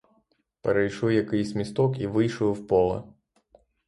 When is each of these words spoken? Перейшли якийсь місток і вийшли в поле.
Перейшли 0.61 1.15
якийсь 1.15 1.55
місток 1.55 1.99
і 1.99 2.07
вийшли 2.07 2.51
в 2.51 2.67
поле. 2.67 3.03